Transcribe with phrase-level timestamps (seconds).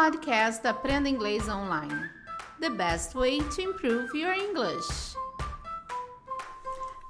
[0.00, 2.08] podcast Aprenda Inglês Online.
[2.60, 5.16] The best way to improve your English.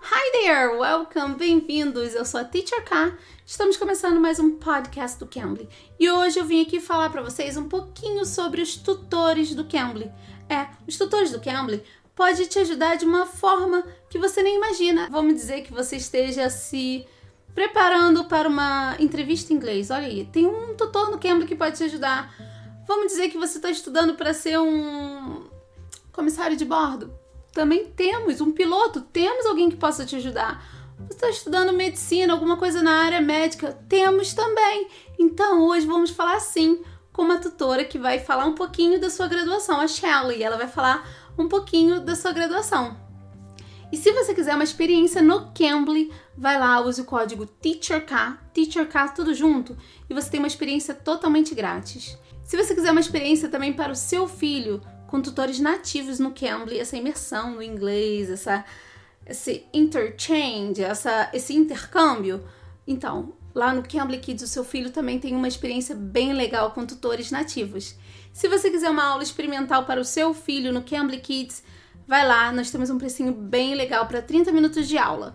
[0.01, 2.15] Hi there, welcome, bem-vindos.
[2.15, 3.13] Eu sou a Teacher K.
[3.45, 5.69] Estamos começando mais um podcast do Cambly.
[6.01, 10.11] E hoje eu vim aqui falar para vocês um pouquinho sobre os tutores do Cambly.
[10.49, 11.85] É, os tutores do Cambly
[12.17, 15.09] pode te ajudar de uma forma que você nem imagina.
[15.11, 17.07] Vamos dizer que você esteja se
[17.55, 19.91] preparando para uma entrevista em inglês.
[19.91, 22.48] Olha aí, tem um tutor no Cambly que pode te ajudar.
[22.89, 25.45] Vamos dizer que você está estudando para ser um
[26.11, 27.13] comissário de bordo.
[27.53, 30.65] Também temos um piloto, temos alguém que possa te ajudar.
[30.97, 33.79] Você está estudando medicina, alguma coisa na área médica?
[33.91, 34.89] Temos também.
[35.19, 36.83] Então hoje vamos falar sim
[37.13, 40.43] com uma tutora que vai falar um pouquinho da sua graduação, a Shelley.
[40.43, 42.97] Ela vai falar um pouquinho da sua graduação.
[43.93, 48.13] E se você quiser uma experiência no Cambly, vai lá, use o código TEACHERK,
[48.55, 49.77] TEACHERK tudo junto,
[50.09, 52.17] e você tem uma experiência totalmente grátis.
[52.49, 56.79] Se você quiser uma experiência também para o seu filho, com tutores nativos no Cambly,
[56.79, 58.65] essa imersão no inglês, essa,
[59.27, 62.43] esse interchange, essa, esse intercâmbio,
[62.87, 66.87] então, lá no Cambly Kids, o seu filho também tem uma experiência bem legal com
[66.87, 67.97] tutores nativos.
[68.33, 71.63] Se você quiser uma aula experimental para o seu filho no Cambly Kids,
[72.07, 75.35] vai lá, nós temos um precinho bem legal para 30 minutos de aula.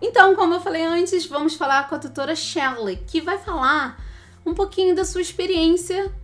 [0.00, 4.00] Então, como eu falei antes, vamos falar com a tutora Shelley, que vai falar
[4.46, 6.14] um pouquinho da sua experiência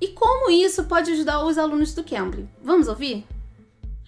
[0.00, 2.48] e como isso pode ajudar os alunos do Cambly.
[2.62, 3.26] Vamos ouvir?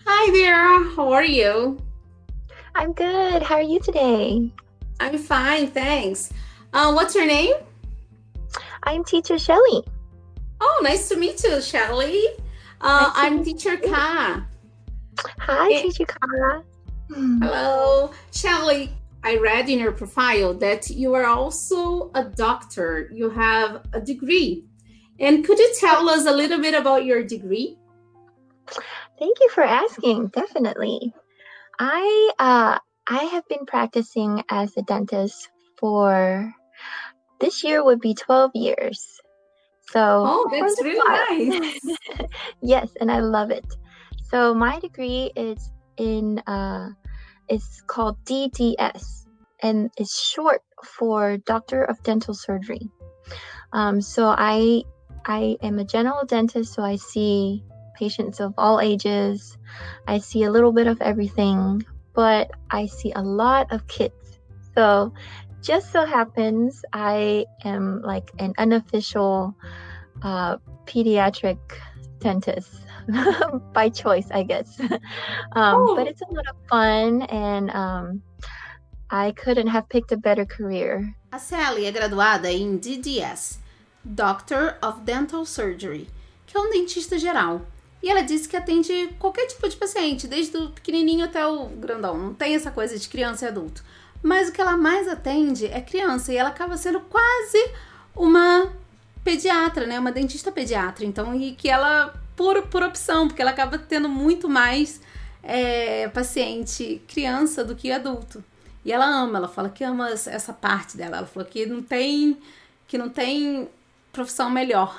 [0.06, 1.76] Hi there, how are you?
[2.74, 3.42] I'm good.
[3.42, 4.50] How are you today?
[4.98, 6.32] I'm fine, thanks.
[6.72, 7.54] Uh, what's your name?
[8.84, 9.84] I'm teacher Shelly.
[10.60, 12.24] Oh, nice to meet you, Shelley.
[12.80, 14.46] Uh, nice I'm teacher Ka.
[15.38, 15.82] Hi, hey.
[15.82, 16.62] teacher Kara.
[17.10, 18.90] Hello, Shelley.
[19.24, 23.08] I read in your profile that you are also a doctor.
[23.12, 24.64] You have a degree.
[25.20, 27.76] And could you tell us a little bit about your degree?
[29.18, 30.28] Thank you for asking.
[30.28, 31.12] Definitely.
[31.78, 35.48] I uh, I have been practicing as a dentist
[35.78, 36.52] for
[37.40, 39.20] this year would be 12 years.
[39.90, 41.80] So Oh, that's really nice.
[42.62, 43.66] yes, and I love it.
[44.30, 46.90] So my degree is in uh,
[47.48, 49.26] it's called DDS,
[49.62, 52.88] and it's short for Doctor of Dental Surgery.
[53.72, 54.82] Um, so I
[55.26, 59.58] I am a general dentist, so I see patients of all ages.
[60.06, 61.84] I see a little bit of everything,
[62.14, 64.38] but I see a lot of kids.
[64.74, 65.12] So
[65.60, 69.54] just so happens I am like an unofficial
[70.22, 70.56] uh,
[70.86, 71.58] pediatric
[72.18, 72.82] dentist.
[73.72, 74.78] by choice, I guess.
[74.80, 75.96] um, oh.
[75.96, 78.22] But it's a lot of fun, and um,
[79.10, 81.14] I couldn't have picked a better career.
[81.32, 83.58] A Sally é graduada em DDS,
[84.04, 86.08] Doctor of Dental Surgery,
[86.46, 87.62] que é um dentista geral.
[88.02, 92.18] E ela disse que atende qualquer tipo de paciente, desde o pequenininho até o grandão.
[92.18, 93.84] Não tem essa coisa de criança e adulto.
[94.22, 97.70] Mas o que ela mais atende é criança e ela acaba sendo quase
[98.14, 98.72] uma
[99.22, 99.98] pediatra, né?
[99.98, 101.04] Uma dentista pediatra.
[101.04, 105.00] Então, e que ela por, por opção, porque ela acaba tendo muito mais
[105.42, 108.42] é, paciente criança do que adulto.
[108.84, 111.18] E ela ama, ela fala que ama essa parte dela.
[111.18, 112.36] Ela falou que não tem
[112.88, 113.70] que não tem
[114.12, 114.92] profissão melhor.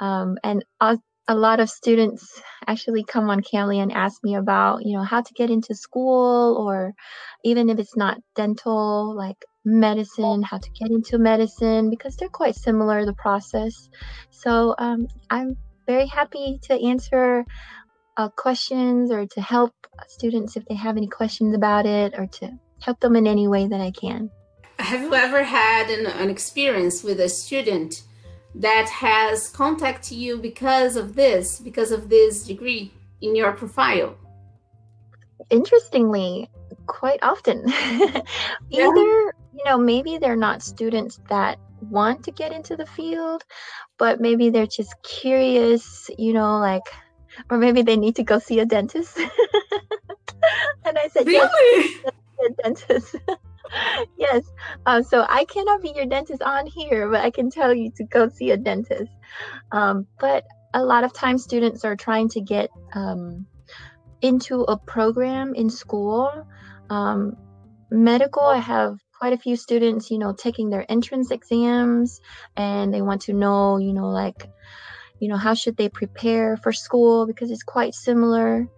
[0.00, 4.84] Um, and a, a lot of students actually come on Camly and ask me about,
[4.84, 6.94] you know, how to get into school or
[7.44, 12.54] even if it's not dental, like medicine, how to get into medicine because they're quite
[12.54, 13.88] similar the process.
[14.30, 15.56] So um, I'm
[15.86, 17.44] very happy to answer
[18.16, 19.72] uh, questions or to help
[20.06, 23.66] students if they have any questions about it or to help them in any way
[23.66, 24.30] that I can.
[24.78, 28.02] Have you ever had an, an experience with a student
[28.54, 34.16] that has contacted you because of this, because of this degree in your profile?
[35.50, 36.48] Interestingly,
[36.86, 37.64] quite often.
[37.68, 38.24] Either,
[38.70, 43.44] you know, maybe they're not students that want to get into the field,
[43.98, 46.82] but maybe they're just curious, you know, like,
[47.50, 49.16] or maybe they need to go see a dentist.
[50.84, 52.00] and I said, really?
[52.04, 53.16] Yes, dentist.
[54.18, 54.44] yes.
[54.86, 58.04] Um, so I cannot be your dentist on here, but I can tell you to
[58.04, 59.10] go see a dentist.
[59.72, 60.44] Um, but
[60.74, 63.46] a lot of times students are trying to get um,
[64.20, 66.46] into a program in school.
[66.90, 67.36] Um,
[67.90, 72.20] medical, I have quite a few students, you know, taking their entrance exams
[72.56, 74.48] and they want to know, you know, like,
[75.20, 78.68] you know, how should they prepare for school because it's quite similar.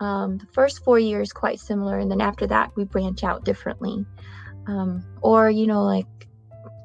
[0.00, 4.04] Um, the first four years quite similar, and then after that we branch out differently.
[4.66, 6.06] Um, or you know, like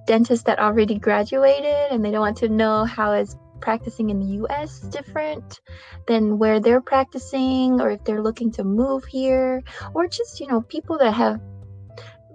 [0.05, 4.43] dentists that already graduated and they don't want to know how is practicing in the
[4.43, 5.61] US different
[6.07, 9.63] than where they're practicing, or if they're looking to move here,
[9.93, 11.39] or just, you know, people that have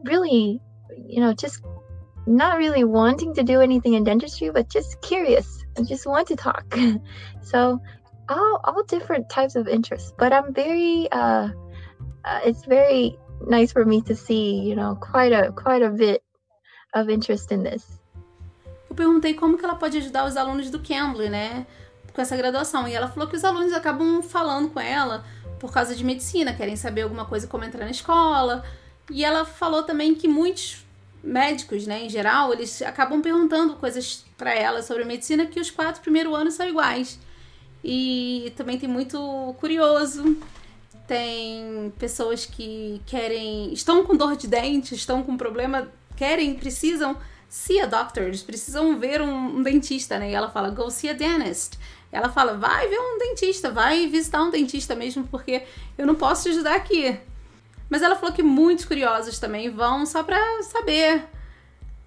[0.05, 0.61] really,
[1.07, 1.63] you know, just
[2.27, 6.37] not really wanting to do anything in dentistry, but just curious and just want to
[6.37, 6.75] talk.
[7.43, 7.79] so,
[8.29, 10.13] all, all different types of interests.
[10.19, 11.49] But I'm very, uh,
[12.25, 16.23] uh, it's very nice for me to see, you know, quite a quite a bit
[16.95, 17.99] of interest in this.
[18.89, 21.67] Eu perguntei como que ela pode ajudar os alunos do Cambly, né,
[22.15, 22.89] com essa graduação.
[22.89, 25.25] E ela falou que os alunos acabam falando com ela
[25.61, 28.65] por causa de medicina, querem saber alguma coisa como entrar na escola.
[29.11, 30.87] E ela falou também que muitos
[31.23, 36.01] médicos, né, em geral, eles acabam perguntando coisas para ela sobre medicina que os quatro
[36.01, 37.19] primeiros anos são iguais.
[37.91, 40.37] E também tem muito curioso,
[41.07, 47.17] tem pessoas que querem, estão com dor de dente, estão com problema, querem, precisam
[47.49, 50.31] see a doctor, eles precisam ver um, um dentista, né?
[50.31, 51.79] E ela fala, go see a dentist.
[52.13, 55.63] Ela fala, vai ver um dentista, vai visitar um dentista mesmo, porque
[55.97, 57.19] eu não posso te ajudar aqui.
[57.89, 61.25] Mas ela falou que muitos curiosos também vão só para saber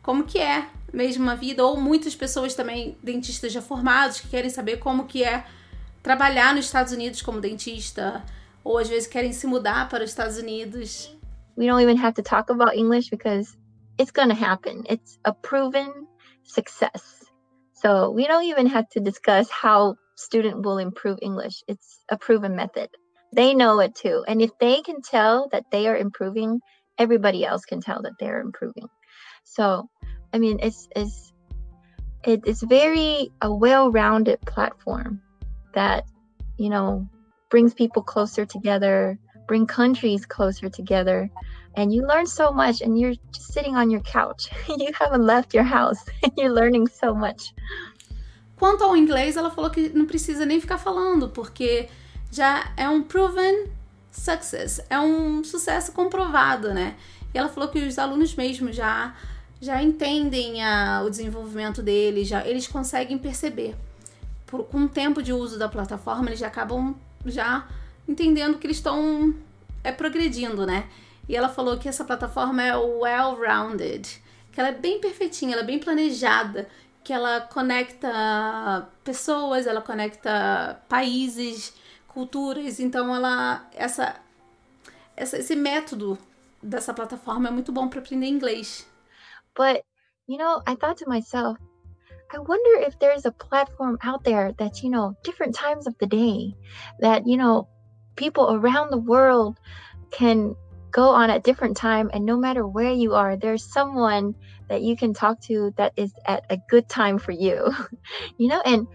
[0.04, 4.52] como que é mesmo a vida, ou muitas pessoas também, dentistas já formados, que querem
[4.52, 5.44] saber como que é
[6.04, 8.24] trabalhar nos Estados Unidos como dentista,
[8.64, 11.16] ou às vezes querem se mudar para os Estados Unidos.
[11.58, 13.58] We don't even have to talk about English because
[13.98, 14.84] it's going to happen.
[14.90, 16.08] It's a proven
[16.44, 17.26] success.
[17.74, 21.64] So we don't even have to discuss how student will improve English.
[21.68, 22.90] It's a proven method.
[23.34, 24.24] They know it too.
[24.28, 26.62] And if they can tell that they are improving,
[26.98, 28.88] everybody else can tell that they're improving.
[29.44, 29.90] So,
[30.34, 31.34] I mean, it's it's
[32.24, 35.22] it's very a well-rounded platform
[35.74, 36.06] that
[36.58, 37.08] you know
[37.50, 41.30] brings people closer together, bring countries closer together,
[41.76, 42.82] and you learn so much.
[42.82, 44.50] And you're just sitting on your couch.
[44.68, 47.54] you haven't left your house, and you're learning so much.
[48.58, 51.90] Quanto ao inglês, ela falou que não precisa nem ficar falando, porque
[52.32, 53.72] já é um proven
[54.12, 56.96] success, é um sucesso comprovado, né?
[57.34, 59.16] E ela falou que os alunos mesmo já
[59.62, 63.76] já entendem a, o desenvolvimento deles, já eles conseguem perceber.
[64.52, 66.94] Por, com o tempo de uso da plataforma, eles já acabam
[67.26, 67.68] já
[68.08, 69.34] entendendo que eles estão
[69.84, 70.90] é progredindo, né?
[71.28, 74.22] E ela falou que essa plataforma é well-rounded,
[74.52, 76.68] que ela é bem perfeitinha, ela é bem planejada,
[77.04, 81.74] que ela conecta pessoas, ela conecta países,
[82.08, 84.20] culturas, então ela essa,
[85.16, 86.18] essa esse método
[86.62, 88.86] dessa plataforma é muito bom para aprender inglês.
[89.56, 89.84] But
[90.28, 91.58] you know, I thought to myself,
[92.34, 96.06] I wonder if there's a platform out there that, you know, different times of the
[96.06, 96.56] day
[97.00, 97.68] that, you know,
[98.16, 99.60] people around the world
[100.12, 100.56] can
[100.92, 104.34] go on at different time and no matter where you are, there's someone
[104.70, 107.70] that you can talk to that is at a good time for you.
[108.38, 108.88] you know, and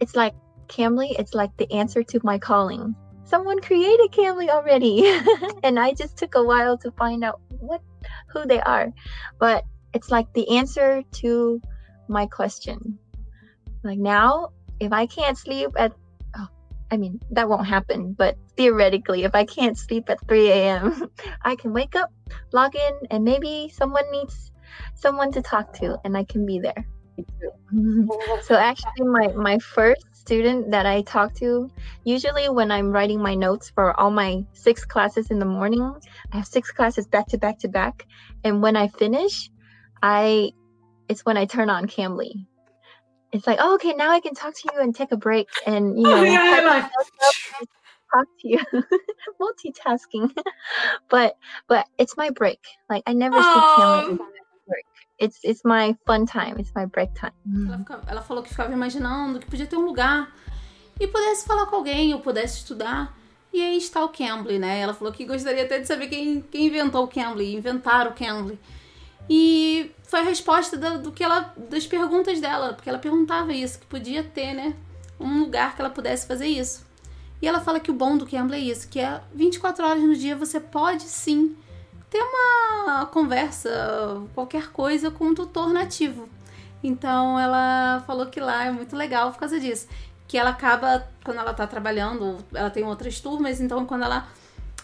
[0.00, 0.34] it's like
[0.68, 2.94] camly it's like the answer to my calling.
[3.24, 5.10] Someone created camly already.
[5.62, 7.80] and I just took a while to find out what
[8.28, 8.92] who they are.
[9.38, 9.64] But
[9.94, 11.62] it's like the answer to
[12.08, 12.98] my question.
[13.82, 15.92] Like now, if I can't sleep at
[16.36, 16.48] oh,
[16.90, 21.10] I mean, that won't happen, but theoretically, if I can't sleep at 3 a.m.,
[21.42, 22.12] I can wake up,
[22.52, 24.52] log in, and maybe someone needs
[24.94, 26.86] someone to talk to, and I can be there.
[28.42, 31.70] so actually my my first student that I talk to
[32.04, 35.94] usually when I'm writing my notes for all my six classes in the morning
[36.32, 38.06] I have six classes back to back to back
[38.42, 39.50] and when I finish
[40.02, 40.52] I
[41.08, 42.46] it's when I turn on Cambly
[43.32, 45.96] it's like oh okay now I can talk to you and take a break and
[45.96, 46.88] you know oh, yeah,
[48.14, 48.60] talk to you.
[49.40, 50.30] Multitasking.
[51.10, 51.36] But
[51.68, 52.60] but it's my break.
[52.88, 54.18] Like I never see Cambly
[55.16, 57.32] It's, it's my fun time, it's my break time.
[57.46, 60.34] Ela, fica, ela falou que ficava imaginando que podia ter um lugar
[60.98, 63.16] e pudesse falar com alguém ou pudesse estudar.
[63.52, 64.80] E aí está o Cambly, né?
[64.80, 68.58] Ela falou que gostaria até de saber quem, quem inventou o Cambly, inventaram o Cambly.
[69.28, 73.78] E foi a resposta do, do, que ela, das perguntas dela, porque ela perguntava isso,
[73.78, 74.74] que podia ter, né?
[75.18, 76.84] Um lugar que ela pudesse fazer isso.
[77.40, 80.14] E ela fala que o bom do Cambly é isso, que é 24 horas no
[80.14, 81.56] dia você pode sim
[82.10, 86.28] ter uma conversa, qualquer coisa com um tutor nativo.
[86.82, 89.88] Então ela falou que lá é muito legal por causa disso.
[90.28, 94.28] Que ela acaba, quando ela tá trabalhando, ela tem outras turmas, então quando ela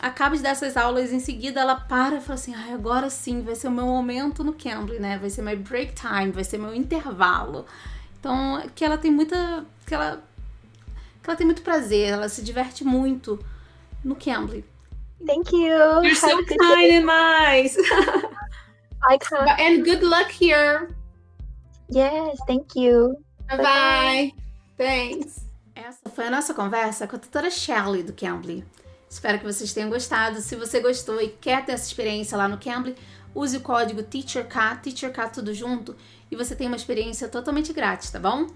[0.01, 3.55] acaba de dessas aulas, em seguida ela para e fala assim: ah, agora sim, vai
[3.55, 5.19] ser o meu momento no Cambly, né?
[5.19, 7.67] Vai ser my break time, vai ser meu intervalo.
[8.19, 9.65] Então, que ela tem muita.
[9.87, 10.23] que ela,
[11.23, 13.39] que ela tem muito prazer, ela se diverte muito
[14.05, 14.65] no Cambly.
[15.27, 16.03] Thank you.
[16.03, 17.77] You're so kind and nice.
[19.09, 20.89] I can And good luck here.
[21.91, 23.17] Yes, thank you.
[23.49, 24.33] Bye bye.
[24.79, 25.45] Thanks.
[25.75, 28.65] Essa foi a nossa conversa com a tutora Shelley do Cambly.
[29.11, 30.41] Espero que vocês tenham gostado.
[30.41, 32.95] Se você gostou e quer ter essa experiência lá no Cambly,
[33.35, 35.97] use o código TEACHERK, TEACHERK tudo junto,
[36.31, 38.47] e você tem uma experiência totalmente grátis, tá bom?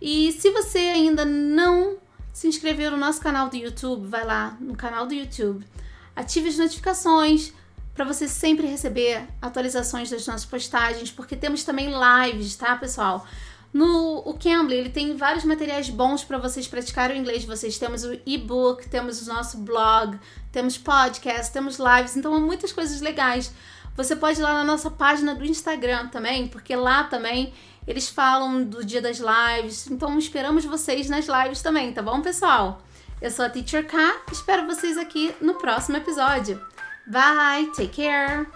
[0.00, 1.98] E se você ainda não
[2.32, 5.66] se inscreveu no nosso canal do YouTube, vai lá no canal do YouTube,
[6.14, 7.52] ative as notificações
[7.92, 13.26] para você sempre receber atualizações das nossas postagens, porque temos também lives, tá, pessoal?
[13.74, 17.76] No o Cambly, ele tem vários materiais bons para vocês praticarem o inglês de vocês.
[17.76, 20.16] Temos o e-book, temos o nosso blog,
[20.52, 23.52] temos podcast, temos lives, então muitas coisas legais.
[23.96, 27.52] Você pode ir lá na nossa página do Instagram também, porque lá também
[27.84, 29.90] eles falam do dia das lives.
[29.90, 32.80] Então esperamos vocês nas lives também, tá bom, pessoal?
[33.20, 36.64] Eu sou a Teacher K, espero vocês aqui no próximo episódio.
[37.08, 38.46] Bye, take care.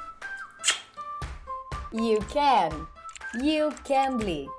[1.92, 2.86] You can.
[3.42, 4.57] You can be.